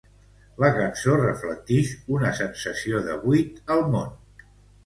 [0.63, 4.21] La cançó reflectix una sensació de buit al món.